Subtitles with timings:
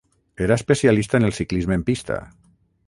[0.35, 2.31] Era especialista en el ciclisme en pista.